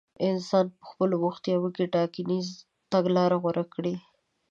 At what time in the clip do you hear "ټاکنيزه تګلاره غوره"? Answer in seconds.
1.95-3.65